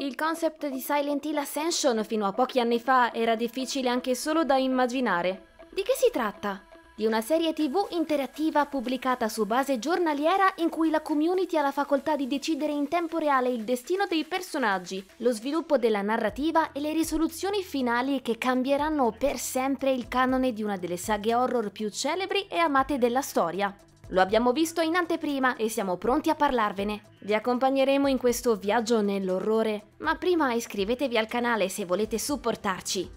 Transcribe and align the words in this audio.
Il 0.00 0.14
concept 0.14 0.68
di 0.68 0.78
Silent 0.78 1.24
Hill 1.24 1.38
Ascension 1.38 2.04
fino 2.04 2.24
a 2.24 2.32
pochi 2.32 2.60
anni 2.60 2.78
fa 2.78 3.12
era 3.12 3.34
difficile 3.34 3.88
anche 3.88 4.14
solo 4.14 4.44
da 4.44 4.56
immaginare. 4.56 5.56
Di 5.70 5.82
che 5.82 5.94
si 5.96 6.08
tratta? 6.12 6.62
Di 6.94 7.04
una 7.04 7.20
serie 7.20 7.52
tv 7.52 7.84
interattiva 7.90 8.66
pubblicata 8.66 9.28
su 9.28 9.44
base 9.44 9.80
giornaliera 9.80 10.52
in 10.58 10.68
cui 10.68 10.90
la 10.90 11.00
community 11.00 11.56
ha 11.56 11.62
la 11.62 11.72
facoltà 11.72 12.14
di 12.14 12.28
decidere 12.28 12.70
in 12.70 12.86
tempo 12.86 13.18
reale 13.18 13.48
il 13.48 13.64
destino 13.64 14.06
dei 14.06 14.22
personaggi, 14.22 15.04
lo 15.16 15.32
sviluppo 15.32 15.78
della 15.78 16.02
narrativa 16.02 16.70
e 16.70 16.78
le 16.78 16.92
risoluzioni 16.92 17.64
finali 17.64 18.22
che 18.22 18.38
cambieranno 18.38 19.12
per 19.18 19.36
sempre 19.36 19.90
il 19.90 20.06
canone 20.06 20.52
di 20.52 20.62
una 20.62 20.76
delle 20.76 20.96
saghe 20.96 21.34
horror 21.34 21.72
più 21.72 21.90
celebri 21.90 22.46
e 22.48 22.58
amate 22.58 22.98
della 22.98 23.22
storia. 23.22 23.76
Lo 24.08 24.22
abbiamo 24.22 24.52
visto 24.52 24.80
in 24.80 24.96
anteprima 24.96 25.56
e 25.56 25.68
siamo 25.68 25.96
pronti 25.96 26.30
a 26.30 26.34
parlarvene. 26.34 27.02
Vi 27.20 27.34
accompagneremo 27.34 28.06
in 28.08 28.16
questo 28.16 28.56
viaggio 28.56 29.02
nell'orrore, 29.02 29.88
ma 29.98 30.16
prima 30.16 30.54
iscrivetevi 30.54 31.18
al 31.18 31.26
canale 31.26 31.68
se 31.68 31.84
volete 31.84 32.18
supportarci. 32.18 33.16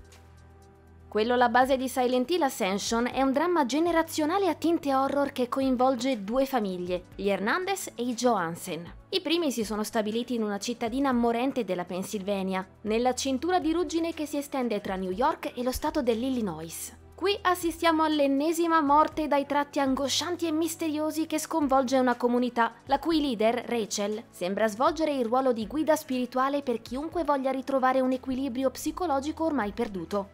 Quello 1.08 1.34
alla 1.34 1.50
base 1.50 1.76
di 1.76 1.90
Silent 1.90 2.30
Hill 2.32 2.42
Ascension 2.42 3.08
è 3.08 3.22
un 3.22 3.34
dramma 3.34 3.66
generazionale 3.66 4.48
a 4.48 4.54
tinte 4.54 4.94
horror 4.94 5.32
che 5.32 5.50
coinvolge 5.50 6.24
due 6.24 6.46
famiglie, 6.46 7.04
gli 7.16 7.30
Hernandez 7.30 7.92
e 7.96 8.04
i 8.04 8.14
Johansen. 8.14 8.90
I 9.10 9.22
primi 9.22 9.52
si 9.52 9.66
sono 9.66 9.84
stabiliti 9.84 10.36
in 10.36 10.44
una 10.44 10.58
cittadina 10.58 11.12
morente 11.12 11.66
della 11.66 11.84
Pennsylvania, 11.84 12.66
nella 12.84 13.14
cintura 13.14 13.60
di 13.60 13.74
ruggine 13.74 14.14
che 14.14 14.26
si 14.26 14.38
estende 14.38 14.80
tra 14.80 14.96
New 14.96 15.12
York 15.12 15.52
e 15.58 15.64
lo 15.64 15.72
stato 15.72 16.02
dell'Illinois. 16.02 17.00
Qui 17.22 17.38
assistiamo 17.44 18.02
all'ennesima 18.02 18.82
morte 18.82 19.28
dai 19.28 19.46
tratti 19.46 19.80
angoscianti 19.80 20.48
e 20.48 20.52
misteriosi 20.52 21.28
che 21.28 21.38
sconvolge 21.38 22.00
una 22.00 22.16
comunità, 22.16 22.74
la 22.88 22.98
cui 22.98 23.22
leader, 23.22 23.64
Rachel, 23.68 24.24
sembra 24.32 24.68
svolgere 24.68 25.14
il 25.14 25.26
ruolo 25.26 25.54
di 25.54 25.68
guida 25.68 25.96
spirituale 25.96 26.64
per 26.64 26.82
chiunque 26.82 27.24
voglia 27.24 27.52
ritrovare 27.52 28.00
un 28.00 28.12
equilibrio 28.12 28.72
psicologico 28.72 29.44
ormai 29.44 29.72
perduto. 29.72 30.30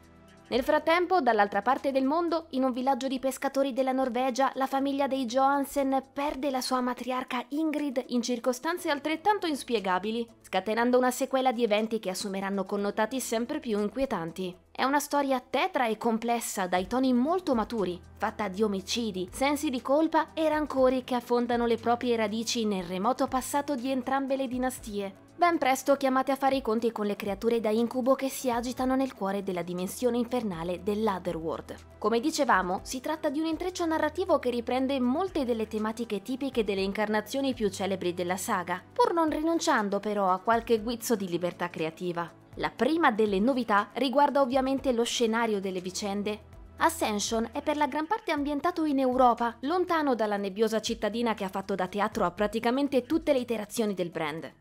Nel 0.47 0.63
frattempo, 0.63 1.19
dall'altra 1.19 1.61
parte 1.61 1.91
del 1.91 2.05
mondo, 2.05 2.45
in 2.51 2.63
un 2.63 2.71
villaggio 2.71 3.09
di 3.09 3.19
pescatori 3.19 3.73
della 3.73 3.91
Norvegia, 3.91 4.53
la 4.55 4.65
famiglia 4.65 5.07
dei 5.07 5.25
Johansen 5.25 6.01
perde 6.13 6.49
la 6.49 6.61
sua 6.61 6.79
matriarca 6.79 7.43
Ingrid 7.49 8.01
in 8.07 8.21
circostanze 8.21 8.89
altrettanto 8.89 9.45
inspiegabili, 9.45 10.25
scatenando 10.39 10.97
una 10.97 11.11
sequela 11.11 11.51
di 11.51 11.65
eventi 11.65 11.99
che 11.99 12.11
assumeranno 12.11 12.63
connotati 12.63 13.19
sempre 13.19 13.59
più 13.59 13.77
inquietanti. 13.77 14.55
È 14.79 14.83
una 14.83 14.99
storia 14.99 15.39
tetra 15.41 15.87
e 15.87 15.97
complessa 15.97 16.67
dai 16.67 16.85
toni 16.85 17.11
molto 17.11 17.55
maturi, 17.55 17.99
fatta 18.15 18.47
di 18.47 18.61
omicidi, 18.61 19.27
sensi 19.31 19.71
di 19.71 19.81
colpa 19.81 20.33
e 20.35 20.47
rancori 20.47 21.03
che 21.03 21.15
affondano 21.15 21.65
le 21.65 21.77
proprie 21.77 22.15
radici 22.15 22.63
nel 22.63 22.83
remoto 22.83 23.25
passato 23.25 23.73
di 23.73 23.89
entrambe 23.89 24.35
le 24.35 24.47
dinastie. 24.47 25.11
Ben 25.35 25.57
presto 25.57 25.95
chiamate 25.95 26.31
a 26.31 26.35
fare 26.35 26.57
i 26.57 26.61
conti 26.61 26.91
con 26.91 27.07
le 27.07 27.15
creature 27.15 27.59
da 27.59 27.71
incubo 27.71 28.13
che 28.13 28.29
si 28.29 28.51
agitano 28.51 28.95
nel 28.95 29.15
cuore 29.15 29.41
della 29.41 29.63
dimensione 29.63 30.17
infernale 30.17 30.83
dell'Otherworld. 30.83 31.75
Come 31.97 32.19
dicevamo, 32.19 32.81
si 32.83 32.99
tratta 32.99 33.29
di 33.29 33.39
un 33.39 33.47
intreccio 33.47 33.87
narrativo 33.87 34.37
che 34.37 34.51
riprende 34.51 34.99
molte 34.99 35.43
delle 35.43 35.67
tematiche 35.67 36.21
tipiche 36.21 36.63
delle 36.63 36.81
incarnazioni 36.81 37.55
più 37.55 37.71
celebri 37.71 38.13
della 38.13 38.37
saga, 38.37 38.79
pur 38.93 39.11
non 39.11 39.31
rinunciando 39.31 39.99
però 39.99 40.29
a 40.29 40.37
qualche 40.37 40.79
guizzo 40.81 41.15
di 41.15 41.27
libertà 41.27 41.71
creativa. 41.71 42.45
La 42.57 42.71
prima 42.71 43.11
delle 43.11 43.39
novità 43.39 43.89
riguarda 43.93 44.41
ovviamente 44.41 44.91
lo 44.91 45.03
scenario 45.03 45.59
delle 45.59 45.79
vicende. 45.79 46.39
Ascension 46.77 47.49
è 47.51 47.61
per 47.61 47.77
la 47.77 47.85
gran 47.85 48.07
parte 48.07 48.31
ambientato 48.31 48.85
in 48.85 48.97
Europa, 48.97 49.57
lontano 49.61 50.15
dalla 50.15 50.37
nebbiosa 50.37 50.79
cittadina 50.79 51.35
che 51.35 51.43
ha 51.43 51.49
fatto 51.49 51.75
da 51.75 51.87
teatro 51.87 52.25
a 52.25 52.31
praticamente 52.31 53.03
tutte 53.03 53.31
le 53.31 53.39
iterazioni 53.39 53.93
del 53.93 54.09
brand. 54.09 54.51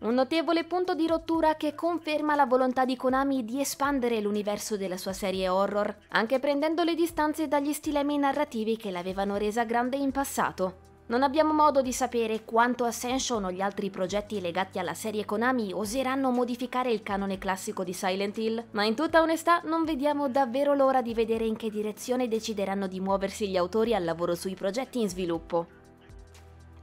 Un 0.00 0.14
notevole 0.14 0.64
punto 0.64 0.96
di 0.96 1.06
rottura 1.06 1.54
che 1.54 1.76
conferma 1.76 2.34
la 2.34 2.46
volontà 2.46 2.84
di 2.84 2.96
Konami 2.96 3.44
di 3.44 3.60
espandere 3.60 4.20
l'universo 4.20 4.76
della 4.76 4.96
sua 4.96 5.12
serie 5.12 5.48
horror, 5.48 5.96
anche 6.08 6.40
prendendo 6.40 6.82
le 6.82 6.96
distanze 6.96 7.46
dagli 7.46 7.72
stilemi 7.72 8.18
narrativi 8.18 8.76
che 8.76 8.90
l'avevano 8.90 9.36
resa 9.36 9.62
grande 9.62 9.96
in 9.96 10.10
passato. 10.10 10.82
Non 11.06 11.22
abbiamo 11.22 11.52
modo 11.52 11.82
di 11.82 11.92
sapere 11.92 12.46
quanto 12.46 12.84
Ascension 12.84 13.44
o 13.44 13.52
gli 13.52 13.60
altri 13.60 13.90
progetti 13.90 14.40
legati 14.40 14.78
alla 14.78 14.94
serie 14.94 15.26
Konami 15.26 15.70
oseranno 15.74 16.30
modificare 16.30 16.90
il 16.92 17.02
canone 17.02 17.36
classico 17.36 17.84
di 17.84 17.92
Silent 17.92 18.38
Hill, 18.38 18.64
ma 18.70 18.84
in 18.84 18.94
tutta 18.94 19.20
onestà 19.20 19.60
non 19.64 19.84
vediamo 19.84 20.30
davvero 20.30 20.72
l'ora 20.72 21.02
di 21.02 21.12
vedere 21.12 21.44
in 21.44 21.56
che 21.56 21.68
direzione 21.68 22.26
decideranno 22.26 22.86
di 22.86 23.00
muoversi 23.00 23.50
gli 23.50 23.58
autori 23.58 23.94
al 23.94 24.02
lavoro 24.02 24.34
sui 24.34 24.54
progetti 24.54 24.98
in 25.02 25.10
sviluppo. 25.10 25.83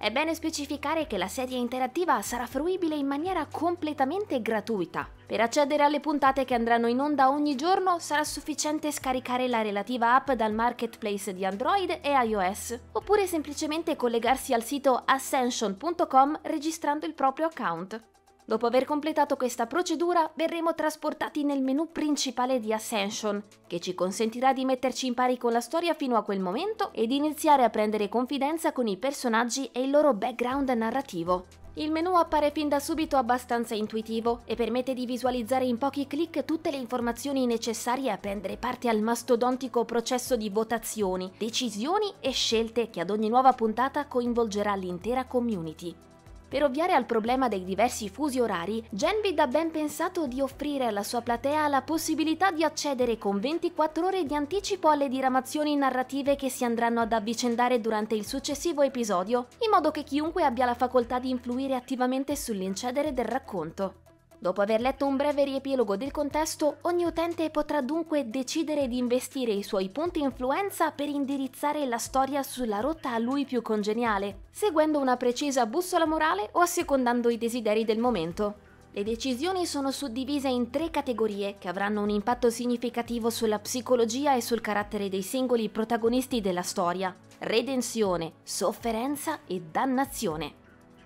È 0.01 0.09
bene 0.09 0.33
specificare 0.33 1.05
che 1.05 1.19
la 1.19 1.27
serie 1.27 1.59
interattiva 1.59 2.23
sarà 2.23 2.47
fruibile 2.47 2.95
in 2.95 3.05
maniera 3.05 3.45
completamente 3.45 4.41
gratuita. 4.41 5.07
Per 5.27 5.39
accedere 5.39 5.83
alle 5.83 5.99
puntate 5.99 6.43
che 6.43 6.55
andranno 6.55 6.87
in 6.87 6.99
onda 6.99 7.29
ogni 7.29 7.53
giorno 7.53 7.99
sarà 7.99 8.23
sufficiente 8.23 8.91
scaricare 8.91 9.47
la 9.47 9.61
relativa 9.61 10.15
app 10.15 10.31
dal 10.31 10.55
marketplace 10.55 11.35
di 11.35 11.45
Android 11.45 11.99
e 12.01 12.13
iOS, 12.13 12.79
oppure 12.93 13.27
semplicemente 13.27 13.95
collegarsi 13.95 14.55
al 14.55 14.63
sito 14.63 15.03
ascension.com 15.05 16.39
registrando 16.45 17.05
il 17.05 17.13
proprio 17.13 17.45
account. 17.45 18.03
Dopo 18.51 18.65
aver 18.65 18.83
completato 18.83 19.37
questa 19.37 19.65
procedura, 19.65 20.29
verremo 20.33 20.75
trasportati 20.75 21.45
nel 21.45 21.61
menu 21.61 21.89
principale 21.89 22.59
di 22.59 22.73
Ascension, 22.73 23.41
che 23.65 23.79
ci 23.79 23.95
consentirà 23.95 24.51
di 24.51 24.65
metterci 24.65 25.07
in 25.07 25.13
pari 25.13 25.37
con 25.37 25.53
la 25.53 25.61
storia 25.61 25.93
fino 25.93 26.17
a 26.17 26.21
quel 26.21 26.41
momento 26.41 26.91
e 26.91 27.07
di 27.07 27.15
iniziare 27.15 27.63
a 27.63 27.69
prendere 27.69 28.09
confidenza 28.09 28.73
con 28.73 28.87
i 28.87 28.97
personaggi 28.97 29.69
e 29.71 29.83
il 29.83 29.89
loro 29.89 30.13
background 30.13 30.69
narrativo. 30.71 31.45
Il 31.75 31.91
menu 31.91 32.15
appare 32.15 32.51
fin 32.51 32.67
da 32.67 32.81
subito 32.81 33.15
abbastanza 33.15 33.73
intuitivo 33.73 34.41
e 34.43 34.55
permette 34.55 34.93
di 34.93 35.05
visualizzare 35.05 35.63
in 35.63 35.77
pochi 35.77 36.05
clic 36.05 36.43
tutte 36.43 36.71
le 36.71 36.77
informazioni 36.77 37.45
necessarie 37.45 38.11
a 38.11 38.17
prendere 38.17 38.57
parte 38.57 38.89
al 38.89 38.99
mastodontico 38.99 39.85
processo 39.85 40.35
di 40.35 40.49
votazioni, 40.49 41.31
decisioni 41.37 42.15
e 42.19 42.31
scelte 42.31 42.89
che 42.89 42.99
ad 42.99 43.11
ogni 43.11 43.29
nuova 43.29 43.53
puntata 43.53 44.07
coinvolgerà 44.07 44.75
l'intera 44.75 45.23
community. 45.23 46.09
Per 46.51 46.61
ovviare 46.63 46.91
al 46.91 47.05
problema 47.05 47.47
dei 47.47 47.63
diversi 47.63 48.09
fusi 48.09 48.41
orari, 48.41 48.85
Genvid 48.89 49.39
ha 49.39 49.47
ben 49.47 49.71
pensato 49.71 50.27
di 50.27 50.41
offrire 50.41 50.85
alla 50.85 51.01
sua 51.01 51.21
platea 51.21 51.69
la 51.69 51.81
possibilità 51.81 52.51
di 52.51 52.65
accedere 52.65 53.17
con 53.17 53.39
24 53.39 54.05
ore 54.05 54.25
di 54.25 54.35
anticipo 54.35 54.89
alle 54.89 55.07
diramazioni 55.07 55.77
narrative 55.77 56.35
che 56.35 56.49
si 56.49 56.65
andranno 56.65 56.99
ad 56.99 57.13
avvicendare 57.13 57.79
durante 57.79 58.15
il 58.15 58.25
successivo 58.25 58.81
episodio, 58.81 59.47
in 59.59 59.69
modo 59.69 59.91
che 59.91 60.03
chiunque 60.03 60.43
abbia 60.43 60.65
la 60.65 60.75
facoltà 60.75 61.19
di 61.19 61.29
influire 61.29 61.73
attivamente 61.73 62.35
sull'incedere 62.35 63.13
del 63.13 63.23
racconto. 63.23 64.00
Dopo 64.41 64.61
aver 64.61 64.81
letto 64.81 65.05
un 65.05 65.17
breve 65.17 65.43
riepilogo 65.43 65.95
del 65.95 66.09
contesto, 66.09 66.77
ogni 66.81 67.05
utente 67.05 67.51
potrà 67.51 67.79
dunque 67.79 68.27
decidere 68.27 68.87
di 68.87 68.97
investire 68.97 69.51
i 69.51 69.61
suoi 69.61 69.89
punti 69.89 70.19
influenza 70.19 70.89
per 70.89 71.09
indirizzare 71.09 71.85
la 71.85 71.99
storia 71.99 72.41
sulla 72.41 72.79
rotta 72.79 73.11
a 73.11 73.19
lui 73.19 73.45
più 73.45 73.61
congeniale, 73.61 74.45
seguendo 74.49 74.97
una 74.97 75.15
precisa 75.15 75.67
bussola 75.67 76.07
morale 76.07 76.49
o 76.53 76.61
assecondando 76.61 77.29
i 77.29 77.37
desideri 77.37 77.85
del 77.85 77.99
momento. 77.99 78.55
Le 78.93 79.03
decisioni 79.03 79.67
sono 79.67 79.91
suddivise 79.91 80.47
in 80.47 80.71
tre 80.71 80.89
categorie 80.89 81.57
che 81.59 81.67
avranno 81.67 82.01
un 82.01 82.09
impatto 82.09 82.49
significativo 82.49 83.29
sulla 83.29 83.59
psicologia 83.59 84.33
e 84.35 84.41
sul 84.41 84.59
carattere 84.59 85.07
dei 85.07 85.21
singoli 85.21 85.69
protagonisti 85.69 86.41
della 86.41 86.63
storia. 86.63 87.15
Redenzione, 87.37 88.31
sofferenza 88.41 89.41
e 89.45 89.61
dannazione. 89.69 90.60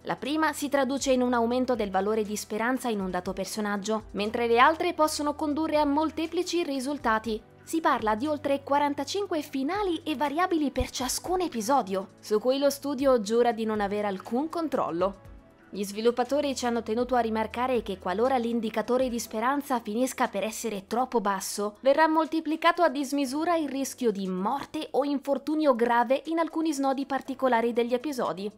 La 0.05 0.17
prima 0.17 0.53
si 0.53 0.69
traduce 0.69 1.11
in 1.11 1.23
un 1.23 1.33
aumento 1.33 1.73
del 1.73 1.89
valore 1.89 2.23
di 2.23 2.35
speranza 2.35 2.89
in 2.89 2.99
un 2.99 3.09
dato 3.09 3.33
personaggio, 3.33 4.03
mentre 4.11 4.45
le 4.45 4.59
altre 4.59 4.93
possono 4.93 5.33
condurre 5.33 5.77
a 5.79 5.85
molteplici 5.85 6.63
risultati. 6.63 7.41
Si 7.63 7.81
parla 7.81 8.13
di 8.13 8.27
oltre 8.27 8.61
45 8.61 9.41
finali 9.41 10.03
e 10.03 10.16
variabili 10.16 10.69
per 10.69 10.91
ciascun 10.91 11.41
episodio, 11.41 12.09
su 12.19 12.39
cui 12.39 12.59
lo 12.59 12.69
studio 12.69 13.19
giura 13.19 13.51
di 13.51 13.66
non 13.66 13.81
avere 13.81 14.05
alcun 14.05 14.47
controllo. 14.47 15.23
Gli 15.71 15.83
sviluppatori 15.83 16.55
ci 16.55 16.67
hanno 16.67 16.83
tenuto 16.83 17.16
a 17.16 17.22
rimarcare 17.22 17.81
che 17.81 17.97
qualora 17.97 18.37
l'indicatore 18.37 19.09
di 19.09 19.19
speranza 19.19 19.79
finisca 19.79 20.28
per 20.28 20.43
essere 20.43 20.85
troppo 20.85 21.19
basso, 21.19 21.78
verrà 21.79 22.07
moltiplicato 22.07 22.84
a 22.84 22.90
dismisura 22.90 23.55
il 23.55 23.67
rischio 23.67 24.11
di 24.11 24.28
morte 24.28 24.87
o 24.91 25.03
infortunio 25.03 25.75
grave 25.75 26.22
in 26.25 26.37
alcuni 26.37 26.72
snodi 26.73 27.07
particolari 27.07 27.73
degli 27.73 27.96
episodi. 27.96 28.52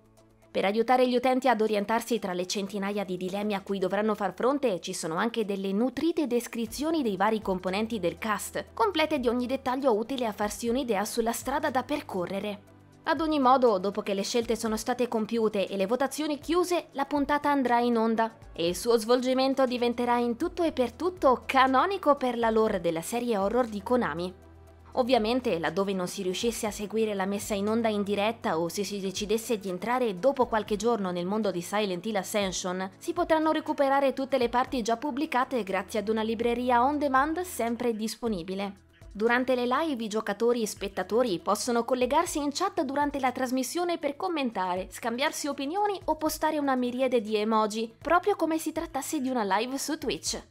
Per 0.57 0.65
aiutare 0.65 1.07
gli 1.07 1.15
utenti 1.15 1.48
ad 1.48 1.62
orientarsi 1.62 2.18
tra 2.18 2.33
le 2.33 2.48
centinaia 2.48 3.04
di 3.04 3.15
dilemmi 3.15 3.54
a 3.54 3.62
cui 3.62 3.77
dovranno 3.77 4.15
far 4.15 4.33
fronte, 4.33 4.80
ci 4.80 4.92
sono 4.92 5.13
anche 5.13 5.45
delle 5.45 5.71
nutrite 5.71 6.25
descrizioni 6.25 7.04
dei 7.04 7.15
vari 7.15 7.44
componenti 7.44 8.00
del 8.00 8.18
cast, 8.18 8.65
complete 8.74 9.19
di 9.19 9.27
ogni 9.27 9.45
dettaglio 9.45 9.95
utile 9.95 10.25
a 10.25 10.31
farsi 10.31 10.68
un'idea 10.68 11.06
sulla 11.06 11.31
strada 11.31 11.69
da 11.69 11.83
percorrere. 11.83 12.62
Ad 13.04 13.21
ogni 13.21 13.39
modo, 13.39 13.77
dopo 13.77 14.01
che 14.01 14.15
le 14.15 14.24
scelte 14.24 14.56
sono 14.56 14.77
state 14.77 15.07
compiute 15.07 15.68
e 15.68 15.77
le 15.77 15.86
votazioni 15.86 16.39
chiuse, 16.39 16.88
la 16.94 17.06
puntata 17.06 17.51
andrà 17.51 17.80
in 17.80 17.95
onda 17.95 18.36
e 18.51 18.68
il 18.68 18.75
suo 18.75 18.98
svolgimento 18.98 19.63
diventerà 19.68 20.18
in 20.18 20.38
tutto 20.38 20.63
e 20.63 20.71
per 20.71 20.92
tutto 20.92 21.44
canonico 21.45 22.15
per 22.15 22.36
la 22.36 22.50
lore 22.50 22.81
della 22.81 23.04
serie 23.04 23.38
horror 23.38 23.68
di 23.68 23.83
Konami. 23.83 24.33
Ovviamente, 24.97 25.59
laddove 25.59 25.94
non 25.94 26.07
si 26.07 26.23
riuscisse 26.23 26.65
a 26.65 26.71
seguire 26.71 27.13
la 27.13 27.25
messa 27.25 27.53
in 27.53 27.67
onda 27.67 27.88
in 27.88 28.01
diretta 28.01 28.57
o 28.57 28.67
se 28.67 28.83
si 28.83 28.99
decidesse 28.99 29.59
di 29.59 29.69
entrare 29.69 30.17
dopo 30.17 30.47
qualche 30.47 30.75
giorno 30.75 31.11
nel 31.11 31.27
mondo 31.27 31.51
di 31.51 31.61
Silent 31.61 32.03
Hill 32.03 32.15
Ascension, 32.15 32.89
si 32.97 33.13
potranno 33.13 33.51
recuperare 33.51 34.13
tutte 34.13 34.39
le 34.39 34.49
parti 34.49 34.81
già 34.81 34.97
pubblicate 34.97 35.61
grazie 35.61 35.99
ad 35.99 36.09
una 36.09 36.23
libreria 36.23 36.83
on 36.83 36.97
demand 36.97 37.41
sempre 37.41 37.95
disponibile. 37.95 38.85
Durante 39.11 39.53
le 39.53 39.67
live 39.67 40.03
i 40.03 40.07
giocatori 40.07 40.63
e 40.63 40.67
spettatori 40.67 41.39
possono 41.39 41.85
collegarsi 41.85 42.39
in 42.39 42.49
chat 42.51 42.81
durante 42.81 43.19
la 43.19 43.31
trasmissione 43.31 43.99
per 43.99 44.15
commentare, 44.15 44.88
scambiarsi 44.91 45.47
opinioni 45.47 45.99
o 46.05 46.15
postare 46.15 46.57
una 46.57 46.75
miriade 46.75 47.21
di 47.21 47.35
emoji, 47.35 47.94
proprio 47.99 48.35
come 48.35 48.57
si 48.57 48.71
trattasse 48.71 49.19
di 49.19 49.29
una 49.29 49.44
live 49.44 49.77
su 49.77 49.97
Twitch. 49.99 50.41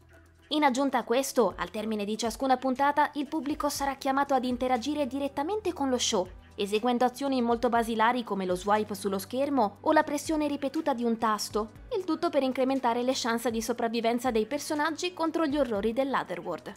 In 0.50 0.62
aggiunta 0.62 0.98
a 0.98 1.02
questo, 1.04 1.54
al 1.56 1.70
termine 1.70 2.04
di 2.04 2.16
ciascuna 2.16 2.56
puntata, 2.56 3.10
il 3.14 3.26
pubblico 3.26 3.69
sarà 3.69 3.96
chiamato 3.96 4.32
ad 4.32 4.44
interagire 4.44 5.08
direttamente 5.08 5.72
con 5.72 5.88
lo 5.88 5.98
show, 5.98 6.25
eseguendo 6.54 7.04
azioni 7.04 7.43
molto 7.43 7.69
basilari 7.69 8.22
come 8.22 8.46
lo 8.46 8.54
swipe 8.54 8.94
sullo 8.94 9.19
schermo 9.19 9.78
o 9.81 9.90
la 9.90 10.04
pressione 10.04 10.46
ripetuta 10.46 10.94
di 10.94 11.02
un 11.02 11.19
tasto, 11.19 11.70
il 11.96 12.04
tutto 12.04 12.31
per 12.31 12.44
incrementare 12.44 13.02
le 13.02 13.12
chance 13.12 13.50
di 13.50 13.60
sopravvivenza 13.60 14.31
dei 14.31 14.46
personaggi 14.46 15.12
contro 15.12 15.46
gli 15.46 15.58
orrori 15.58 15.93
dell'Otherworld. 15.93 16.72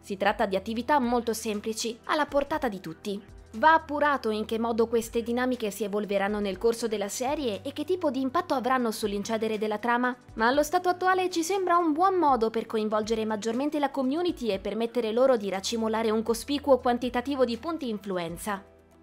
Si 0.00 0.18
tratta 0.18 0.44
di 0.44 0.56
attività 0.56 0.98
molto 0.98 1.32
semplici, 1.32 1.98
alla 2.04 2.26
portata 2.26 2.68
di 2.68 2.80
tutti, 2.80 3.22
Va 3.56 3.74
appurato 3.74 4.30
in 4.30 4.46
che 4.46 4.58
modo 4.58 4.88
queste 4.88 5.22
dinamiche 5.22 5.70
si 5.70 5.84
evolveranno 5.84 6.40
nel 6.40 6.58
corso 6.58 6.88
della 6.88 7.08
serie 7.08 7.62
e 7.62 7.72
che 7.72 7.84
tipo 7.84 8.10
di 8.10 8.20
impatto 8.20 8.54
avranno 8.54 8.90
sull'incedere 8.90 9.58
della 9.58 9.78
trama, 9.78 10.14
ma 10.34 10.48
allo 10.48 10.64
stato 10.64 10.88
attuale 10.88 11.30
ci 11.30 11.44
sembra 11.44 11.76
un 11.76 11.92
buon 11.92 12.16
modo 12.16 12.50
per 12.50 12.66
coinvolgere 12.66 13.24
maggiormente 13.24 13.78
la 13.78 13.90
community 13.90 14.48
e 14.48 14.58
permettere 14.58 15.12
loro 15.12 15.36
di 15.36 15.50
racimolare 15.50 16.10
un 16.10 16.24
cospicuo 16.24 16.80
quantitativo 16.80 17.44
di 17.44 17.56
punti 17.56 17.88
influenza. 17.88 18.60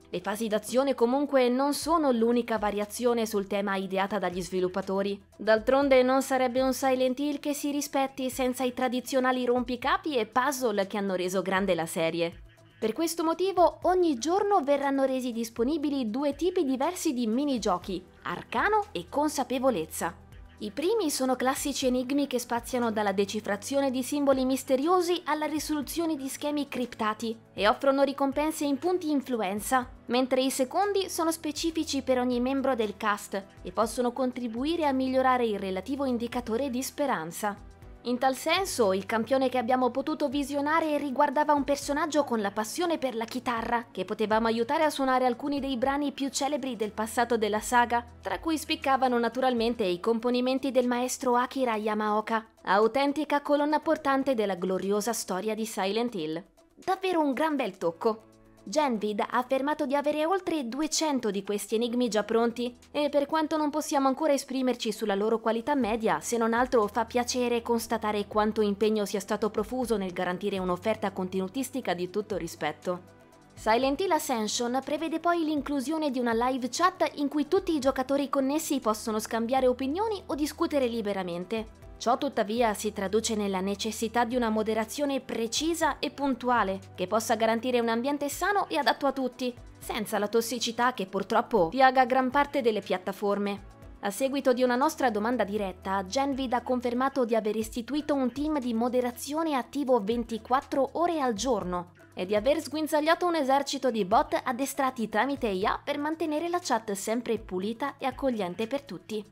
Le 0.10 0.20
fasi 0.20 0.50
d'azione 0.50 0.96
comunque 0.96 1.48
non 1.48 1.74
sono 1.74 2.12
l'unica 2.12 2.58
variazione 2.58 3.26
sul 3.26 3.48
tema 3.48 3.78
ideata 3.78 4.20
dagli 4.20 4.42
sviluppatori. 4.42 5.18
D'altronde 5.38 6.04
non 6.04 6.22
sarebbe 6.22 6.62
un 6.62 6.74
Silent 6.74 7.18
Hill 7.18 7.40
che 7.40 7.54
si 7.54 7.72
rispetti 7.72 8.30
senza 8.30 8.66
i 8.66 8.74
tradizionali 8.74 9.46
rompicapi 9.46 10.18
e 10.18 10.26
puzzle 10.26 10.88
che 10.88 10.98
hanno 10.98 11.16
reso 11.16 11.42
grande 11.42 11.74
la 11.74 11.86
serie. 11.86 12.50
Per 12.82 12.94
questo 12.94 13.24
motivo 13.24 13.78
ogni 13.84 14.18
giorno 14.18 14.64
verranno 14.64 15.04
resi 15.04 15.32
disponibili 15.32 16.10
due 16.10 16.34
tipi 16.34 16.64
diversi 16.64 17.14
di 17.14 17.28
minigiochi, 17.28 18.04
arcano 18.24 18.86
e 18.92 19.06
consapevolezza. 19.08 20.12
I 20.58 20.72
primi 20.72 21.12
sono 21.12 21.36
classici 21.36 21.86
enigmi 21.86 22.26
che 22.26 22.40
spaziano 22.40 22.92
dalla 22.92 23.12
decifrazione 23.12 23.92
di 23.92 24.02
simboli 24.02 24.46
misteriosi 24.46 25.22
alla 25.26 25.46
risoluzione 25.46 26.16
di 26.16 26.28
schemi 26.28 26.68
criptati 26.68 27.38
e 27.54 27.68
offrono 27.68 28.02
ricompense 28.02 28.66
in 28.66 28.80
punti 28.80 29.12
influenza, 29.12 29.88
mentre 30.08 30.42
i 30.42 30.50
secondi 30.50 31.08
sono 31.08 31.32
specifici 31.32 32.02
per 32.02 32.18
ogni 32.18 32.40
membro 32.40 32.74
del 32.74 32.98
cast 32.98 33.44
e 33.62 33.72
possono 33.72 34.12
contribuire 34.12 34.88
a 34.88 34.92
migliorare 34.92 35.46
il 35.46 35.60
relativo 35.60 36.06
indicatore 36.06 36.72
di 36.72 36.82
speranza. 36.82 37.70
In 38.06 38.18
tal 38.18 38.36
senso, 38.36 38.94
il 38.94 39.06
campione 39.06 39.48
che 39.48 39.60
abbiamo 39.60 39.92
potuto 39.92 40.28
visionare 40.28 40.98
riguardava 40.98 41.54
un 41.54 41.64
personaggio 41.64 42.24
con 42.24 42.42
la 42.42 42.50
passione 42.50 42.98
per 42.98 43.14
la 43.14 43.26
chitarra, 43.26 43.86
che 43.92 44.06
potevamo 44.06 44.48
aiutare 44.48 44.84
a 44.84 44.90
suonare 44.90 45.28
alcuni 45.28 45.60
dei 45.60 45.78
brani 45.78 46.12
più 46.12 46.30
celebri 46.30 46.76
del 46.76 46.94
passato 46.94 47.38
della 47.38 47.60
saga, 47.60 48.04
tra 48.20 48.40
cui 48.40 48.58
spiccavano 48.58 49.20
naturalmente 49.20 49.84
i 49.84 50.00
componimenti 50.00 50.72
del 50.72 50.88
maestro 50.88 51.36
Akira 51.36 51.76
Yamaoka, 51.76 52.44
autentica 52.64 53.42
colonna 53.42 53.80
portante 53.80 54.34
della 54.34 54.56
gloriosa 54.56 55.14
storia 55.14 55.54
di 55.54 55.68
Silent 55.68 56.16
Hill. 56.16 56.44
Davvero 56.74 57.22
un 57.22 57.34
gran 57.34 57.56
bel 57.56 57.78
tocco. 57.78 58.30
Genvid 58.64 59.20
ha 59.22 59.28
affermato 59.32 59.86
di 59.86 59.96
avere 59.96 60.26
oltre 60.26 60.68
200 60.68 61.32
di 61.32 61.44
questi 61.44 61.76
enigmi 61.76 62.10
già 62.10 62.24
pronti 62.24 62.76
e 62.92 63.10
per 63.10 63.26
quanto 63.26 63.58
non 63.58 63.70
possiamo 63.70 64.08
ancora 64.08 64.34
esprimerci 64.34 64.92
sulla 64.92 65.16
loro 65.16 65.40
qualità 65.40 65.74
media, 65.74 66.20
se 66.20 66.38
non 66.38 66.54
altro 66.54 66.86
fa 66.88 67.06
piacere 67.06 67.62
constatare 67.62 68.28
quanto 68.28 68.62
impegno 68.62 69.06
sia 69.06 69.20
stato 69.20 69.50
profuso 69.50 69.98
nel 69.98 70.14
garantire 70.14 70.60
un'offerta 70.60 71.12
contenutistica 71.12 71.94
di 71.94 72.10
tutto 72.10 72.38
rispetto. 72.38 73.20
Silent 73.54 74.00
Hill 74.00 74.12
Ascension 74.12 74.80
prevede 74.84 75.20
poi 75.20 75.44
l'inclusione 75.44 76.10
di 76.10 76.20
una 76.20 76.34
live 76.34 76.70
chat 76.70 77.12
in 77.16 77.28
cui 77.28 77.48
tutti 77.48 77.76
i 77.76 77.80
giocatori 77.80 78.30
connessi 78.30 78.80
possono 78.80 79.20
scambiare 79.20 79.68
opinioni 79.68 80.22
o 80.28 80.36
discutere 80.36 80.88
liberamente. 80.88 81.81
Ciò 82.02 82.18
tuttavia 82.18 82.74
si 82.74 82.94
traduce 82.94 83.36
nella 83.36 83.62
necessità 83.62 84.26
di 84.26 84.36
una 84.36 84.50
moderazione 84.50 85.20
precisa 85.20 86.00
e 86.00 86.10
puntuale, 86.10 86.80
che 86.96 87.06
possa 87.06 87.36
garantire 87.36 87.80
un 87.80 87.90
ambiente 87.90 88.28
sano 88.28 88.68
e 88.70 88.78
adatto 88.78 89.06
a 89.06 89.12
tutti, 89.12 89.54
senza 89.78 90.18
la 90.18 90.28
tossicità 90.28 90.96
che 90.96 91.06
purtroppo 91.06 91.68
piaga 91.68 92.06
gran 92.06 92.32
parte 92.32 92.64
delle 92.64 92.82
piattaforme. 92.82 93.66
A 94.00 94.10
seguito 94.10 94.52
di 94.52 94.64
una 94.64 94.76
nostra 94.76 95.12
domanda 95.12 95.44
diretta, 95.44 96.04
Genvid 96.04 96.54
ha 96.54 96.64
confermato 96.64 97.24
di 97.24 97.36
aver 97.36 97.56
istituito 97.56 98.16
un 98.16 98.32
team 98.32 98.60
di 98.60 98.74
moderazione 98.74 99.54
attivo 99.54 100.02
24 100.02 100.90
ore 100.94 101.22
al 101.22 101.36
giorno 101.36 101.92
e 102.16 102.26
di 102.26 102.36
aver 102.36 102.62
sguinzagliato 102.62 103.28
un 103.28 103.36
esercito 103.36 103.92
di 103.92 104.06
bot 104.06 104.42
addestrati 104.44 105.08
tramite 105.08 105.50
IA 105.50 105.80
per 105.84 106.00
mantenere 106.00 106.50
la 106.50 106.60
chat 106.60 106.94
sempre 106.94 107.38
pulita 107.38 107.98
e 108.00 108.08
accogliente 108.08 108.66
per 108.66 108.82
tutti. 108.82 109.24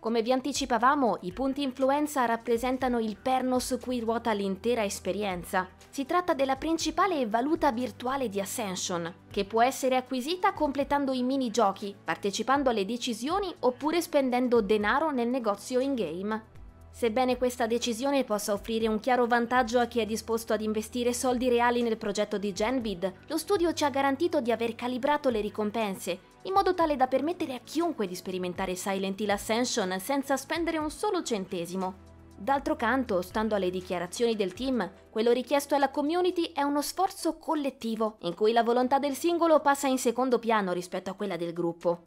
Come 0.00 0.22
vi 0.22 0.32
anticipavamo, 0.32 1.18
i 1.20 1.32
punti 1.32 1.60
influenza 1.60 2.24
rappresentano 2.24 2.98
il 2.98 3.18
perno 3.20 3.58
su 3.58 3.78
cui 3.78 4.00
ruota 4.00 4.32
l'intera 4.32 4.82
esperienza. 4.82 5.68
Si 5.90 6.06
tratta 6.06 6.32
della 6.32 6.56
principale 6.56 7.26
valuta 7.26 7.70
virtuale 7.70 8.30
di 8.30 8.40
Ascension, 8.40 9.12
che 9.30 9.44
può 9.44 9.60
essere 9.60 9.96
acquisita 9.96 10.54
completando 10.54 11.12
i 11.12 11.22
minigiochi, 11.22 11.94
partecipando 12.02 12.70
alle 12.70 12.86
decisioni 12.86 13.54
oppure 13.60 14.00
spendendo 14.00 14.62
denaro 14.62 15.10
nel 15.10 15.28
negozio 15.28 15.80
in-game. 15.80 16.49
Sebbene 16.92 17.38
questa 17.38 17.66
decisione 17.66 18.24
possa 18.24 18.52
offrire 18.52 18.88
un 18.88 19.00
chiaro 19.00 19.26
vantaggio 19.26 19.78
a 19.78 19.86
chi 19.86 20.00
è 20.00 20.06
disposto 20.06 20.52
ad 20.52 20.60
investire 20.60 21.14
soldi 21.14 21.48
reali 21.48 21.82
nel 21.82 21.96
progetto 21.96 22.36
di 22.36 22.52
Genvid, 22.52 23.12
lo 23.28 23.38
studio 23.38 23.72
ci 23.72 23.84
ha 23.84 23.90
garantito 23.90 24.40
di 24.40 24.52
aver 24.52 24.74
calibrato 24.74 25.30
le 25.30 25.40
ricompense, 25.40 26.18
in 26.42 26.52
modo 26.52 26.74
tale 26.74 26.96
da 26.96 27.06
permettere 27.06 27.54
a 27.54 27.60
chiunque 27.64 28.06
di 28.06 28.14
sperimentare 28.14 28.74
Silent 28.74 29.18
Hill 29.20 29.30
Ascension 29.30 29.98
senza 29.98 30.36
spendere 30.36 30.78
un 30.78 30.90
solo 30.90 31.22
centesimo. 31.22 32.08
D'altro 32.36 32.74
canto, 32.74 33.20
stando 33.22 33.54
alle 33.54 33.70
dichiarazioni 33.70 34.34
del 34.34 34.54
team, 34.54 34.90
quello 35.10 35.30
richiesto 35.30 35.74
alla 35.74 35.90
community 35.90 36.52
è 36.52 36.62
uno 36.62 36.80
sforzo 36.80 37.36
collettivo, 37.36 38.16
in 38.22 38.34
cui 38.34 38.52
la 38.52 38.62
volontà 38.62 38.98
del 38.98 39.14
singolo 39.14 39.60
passa 39.60 39.88
in 39.88 39.98
secondo 39.98 40.38
piano 40.38 40.72
rispetto 40.72 41.10
a 41.10 41.14
quella 41.14 41.36
del 41.36 41.52
gruppo. 41.52 42.02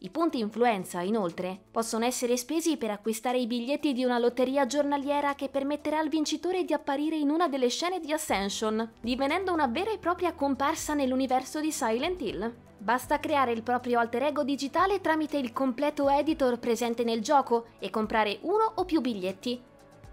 I 0.00 0.10
punti 0.10 0.38
influenza, 0.38 1.00
inoltre, 1.00 1.58
possono 1.72 2.04
essere 2.04 2.36
spesi 2.36 2.76
per 2.76 2.90
acquistare 2.90 3.38
i 3.38 3.48
biglietti 3.48 3.92
di 3.92 4.04
una 4.04 4.20
lotteria 4.20 4.64
giornaliera 4.64 5.34
che 5.34 5.48
permetterà 5.48 5.98
al 5.98 6.08
vincitore 6.08 6.62
di 6.64 6.72
apparire 6.72 7.16
in 7.16 7.30
una 7.30 7.48
delle 7.48 7.68
scene 7.68 7.98
di 7.98 8.12
Ascension, 8.12 8.92
divenendo 9.00 9.52
una 9.52 9.66
vera 9.66 9.90
e 9.90 9.98
propria 9.98 10.34
comparsa 10.34 10.94
nell'universo 10.94 11.60
di 11.60 11.72
Silent 11.72 12.20
Hill. 12.20 12.54
Basta 12.78 13.18
creare 13.18 13.50
il 13.50 13.64
proprio 13.64 13.98
alter 13.98 14.22
ego 14.22 14.44
digitale 14.44 15.00
tramite 15.00 15.36
il 15.36 15.52
completo 15.52 16.08
editor 16.08 16.60
presente 16.60 17.02
nel 17.02 17.20
gioco 17.20 17.70
e 17.80 17.90
comprare 17.90 18.38
uno 18.42 18.72
o 18.76 18.84
più 18.84 19.00
biglietti, 19.00 19.60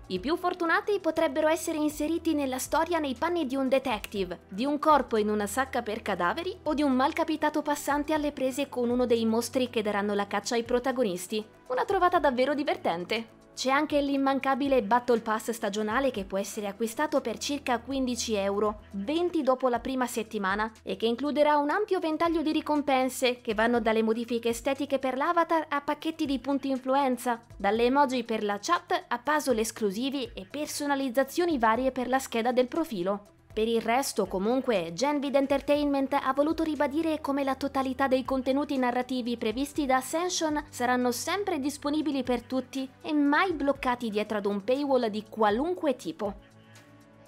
i 0.07 0.19
più 0.19 0.37
fortunati 0.37 0.99
potrebbero 0.99 1.47
essere 1.47 1.79
inseriti 1.79 2.35
nella 2.35 2.59
storia 2.59 2.99
nei 2.99 3.15
panni 3.15 3.47
di 3.47 3.55
un 3.55 3.67
detective, 3.67 4.41
di 4.49 4.63
un 4.63 4.77
corpo 4.77 5.17
in 5.17 5.29
una 5.29 5.47
sacca 5.47 5.81
per 5.81 6.03
cadaveri 6.03 6.55
o 6.63 6.75
di 6.75 6.83
un 6.83 6.91
malcapitato 6.91 7.63
passante 7.63 8.13
alle 8.13 8.31
prese 8.31 8.69
con 8.69 8.91
uno 8.91 9.07
dei 9.07 9.25
mostri 9.25 9.69
che 9.71 9.81
daranno 9.81 10.13
la 10.13 10.27
caccia 10.27 10.53
ai 10.53 10.63
protagonisti. 10.63 11.43
Una 11.67 11.85
trovata 11.85 12.19
davvero 12.19 12.53
divertente. 12.53 13.44
C'è 13.55 13.69
anche 13.69 14.01
l'immancabile 14.01 14.83
Battle 14.83 15.21
Pass 15.21 15.51
stagionale 15.51 16.11
che 16.11 16.25
può 16.25 16.37
essere 16.37 16.67
acquistato 16.67 17.21
per 17.21 17.37
circa 17.37 17.79
15 17.79 18.33
euro, 18.33 18.81
20 18.91 19.43
dopo 19.43 19.69
la 19.69 19.79
prima 19.79 20.07
settimana, 20.07 20.69
e 20.83 20.97
che 20.97 21.05
includerà 21.05 21.55
un 21.55 21.69
ampio 21.69 21.99
ventaglio 21.99 22.41
di 22.41 22.51
ricompense 22.51 23.39
che 23.39 23.53
vanno 23.53 23.79
dalle 23.79 24.03
modifiche 24.03 24.49
estetiche 24.49 24.99
per 24.99 25.15
l'avatar 25.15 25.67
a 25.69 25.79
pacchetti 25.79 26.25
di 26.25 26.37
punti 26.39 26.69
influenza, 26.69 27.39
dalle 27.55 27.85
emoji 27.85 28.25
per 28.25 28.43
la 28.43 28.59
chat 28.61 29.05
a 29.07 29.19
puzzle 29.19 29.61
esclusivi 29.61 30.29
e 30.33 30.45
personalizzazioni 30.51 31.57
varie 31.57 31.93
per 31.93 32.09
la 32.09 32.19
scheda 32.19 32.51
del 32.51 32.67
profilo. 32.67 33.34
Per 33.55 33.69
il 33.69 33.79
resto, 33.79 34.25
comunque, 34.25 34.91
Genvid 34.91 35.33
Entertainment 35.33 36.11
ha 36.11 36.33
voluto 36.33 36.61
ribadire 36.61 37.21
come 37.21 37.45
la 37.45 37.55
totalità 37.55 38.09
dei 38.09 38.25
contenuti 38.25 38.77
narrativi 38.77 39.37
previsti 39.37 39.85
da 39.85 39.95
Ascension 39.95 40.61
saranno 40.67 41.13
sempre 41.13 41.59
disponibili 41.59 42.21
per 42.21 42.41
tutti 42.41 42.85
e 43.01 43.13
mai 43.13 43.53
bloccati 43.53 44.09
dietro 44.09 44.39
ad 44.39 44.45
un 44.45 44.61
paywall 44.61 45.05
di 45.05 45.23
qualunque 45.29 45.95
tipo. 45.95 46.54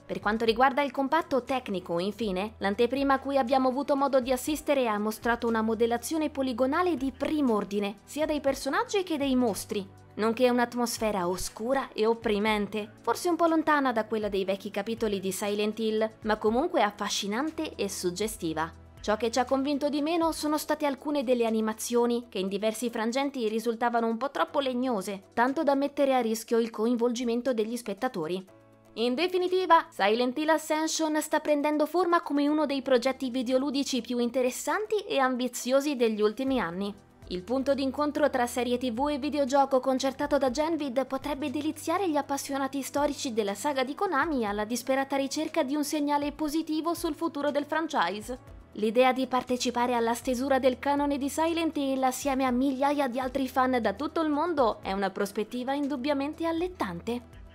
Per 0.07 0.21
quanto 0.21 0.45
riguarda 0.45 0.81
il 0.81 0.91
comparto 0.91 1.43
tecnico, 1.43 1.99
infine, 1.99 2.53
l'anteprima 2.59 3.15
a 3.15 3.19
cui 3.19 3.37
abbiamo 3.37 3.67
avuto 3.67 3.97
modo 3.97 4.21
di 4.21 4.31
assistere 4.31 4.87
ha 4.87 4.97
mostrato 4.97 5.49
una 5.49 5.61
modellazione 5.61 6.29
poligonale 6.29 6.95
di 6.95 7.11
primo 7.11 7.55
ordine, 7.55 7.97
sia 8.05 8.25
dei 8.25 8.39
personaggi 8.39 9.03
che 9.03 9.17
dei 9.17 9.35
mostri, 9.35 9.85
nonché 10.15 10.49
un'atmosfera 10.49 11.27
oscura 11.27 11.89
e 11.91 12.05
opprimente, 12.05 12.89
forse 13.01 13.27
un 13.27 13.35
po' 13.35 13.47
lontana 13.47 13.91
da 13.91 14.05
quella 14.05 14.29
dei 14.29 14.45
vecchi 14.45 14.71
capitoli 14.71 15.19
di 15.19 15.33
Silent 15.33 15.77
Hill, 15.77 16.09
ma 16.21 16.37
comunque 16.37 16.81
affascinante 16.83 17.75
e 17.75 17.89
suggestiva. 17.89 18.71
Ciò 19.01 19.17
che 19.17 19.29
ci 19.29 19.39
ha 19.39 19.45
convinto 19.45 19.89
di 19.89 20.01
meno 20.01 20.31
sono 20.31 20.57
state 20.57 20.85
alcune 20.85 21.25
delle 21.25 21.45
animazioni 21.45 22.27
che 22.29 22.39
in 22.39 22.47
diversi 22.47 22.89
frangenti 22.89 23.47
risultavano 23.49 24.07
un 24.07 24.15
po' 24.15 24.31
troppo 24.31 24.61
legnose, 24.61 25.23
tanto 25.33 25.63
da 25.63 25.75
mettere 25.75 26.15
a 26.15 26.21
rischio 26.21 26.59
il 26.59 26.69
coinvolgimento 26.69 27.53
degli 27.53 27.75
spettatori. 27.75 28.55
In 28.99 29.13
definitiva, 29.13 29.85
Silent 29.91 30.35
Hill 30.39 30.49
Ascension 30.49 31.21
sta 31.21 31.39
prendendo 31.39 31.85
forma 31.85 32.23
come 32.23 32.47
uno 32.47 32.65
dei 32.65 32.81
progetti 32.81 33.29
videoludici 33.29 34.01
più 34.01 34.17
interessanti 34.17 34.95
e 35.01 35.19
ambiziosi 35.19 35.95
degli 35.95 36.19
ultimi 36.19 36.59
anni. 36.59 36.91
Il 37.27 37.43
punto 37.43 37.75
d'incontro 37.75 38.27
tra 38.31 38.47
serie 38.47 38.79
tv 38.79 39.09
e 39.09 39.19
videogioco 39.19 39.79
concertato 39.79 40.39
da 40.39 40.49
Genvid 40.49 41.05
potrebbe 41.05 41.51
deliziare 41.51 42.09
gli 42.09 42.15
appassionati 42.15 42.81
storici 42.81 43.33
della 43.33 43.53
saga 43.53 43.83
di 43.83 43.93
Konami 43.93 44.47
alla 44.47 44.65
disperata 44.65 45.15
ricerca 45.15 45.61
di 45.61 45.75
un 45.75 45.83
segnale 45.83 46.31
positivo 46.31 46.95
sul 46.95 47.13
futuro 47.13 47.51
del 47.51 47.65
franchise. 47.65 48.55
L'idea 48.73 49.13
di 49.13 49.27
partecipare 49.27 49.93
alla 49.93 50.15
stesura 50.15 50.57
del 50.57 50.79
canone 50.79 51.19
di 51.19 51.29
Silent 51.29 51.77
Hill 51.77 52.01
assieme 52.01 52.45
a 52.45 52.51
migliaia 52.51 53.07
di 53.07 53.19
altri 53.19 53.47
fan 53.47 53.77
da 53.79 53.93
tutto 53.93 54.21
il 54.21 54.29
mondo 54.29 54.79
è 54.81 54.91
una 54.91 55.11
prospettiva 55.11 55.73
indubbiamente 55.75 56.47
allettante. 56.47 57.45